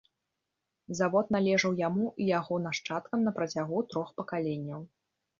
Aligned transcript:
Завод 0.99 1.25
належаў 1.35 1.75
яму 1.87 2.05
і 2.25 2.25
яго 2.29 2.57
нашчадкам 2.67 3.19
на 3.27 3.33
працягу 3.37 3.83
трох 3.93 4.09
пакаленняў. 4.23 4.81